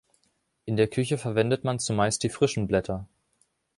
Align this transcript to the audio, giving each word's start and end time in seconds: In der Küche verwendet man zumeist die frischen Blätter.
In 0.65 0.77
der 0.77 0.87
Küche 0.87 1.19
verwendet 1.19 1.63
man 1.63 1.77
zumeist 1.77 2.23
die 2.23 2.29
frischen 2.29 2.65
Blätter. 2.65 3.07